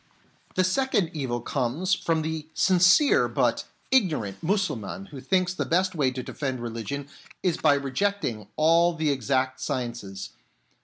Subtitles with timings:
[0.55, 6.09] The second evil comes from the sincere but ignorant Mussulman who thinks the best way
[6.09, 7.07] to defend religion
[7.43, 10.31] is by rejecting all the exact sciences.